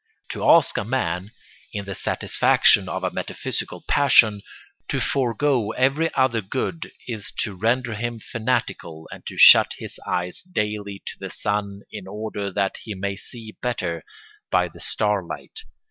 To 0.29 0.43
ask 0.43 0.79
a 0.79 0.83
man, 0.83 1.29
in 1.73 1.85
the 1.85 1.93
satisfaction 1.93 2.89
of 2.89 3.03
a 3.03 3.11
metaphysical 3.11 3.83
passion, 3.87 4.41
to 4.87 4.99
forego 4.99 5.73
every 5.73 6.11
other 6.15 6.41
good 6.41 6.91
is 7.07 7.31
to 7.41 7.53
render 7.53 7.93
him 7.93 8.19
fanatical 8.19 9.07
and 9.11 9.23
to 9.27 9.37
shut 9.37 9.73
his 9.77 9.99
eyes 10.07 10.41
daily 10.41 11.03
to 11.05 11.19
the 11.19 11.29
sun 11.29 11.81
in 11.91 12.07
order 12.07 12.49
that 12.49 12.77
he 12.81 12.95
may 12.95 13.15
see 13.15 13.55
better 13.61 14.03
by 14.49 14.69
the 14.69 14.79
star 14.79 15.23
light. 15.23 15.59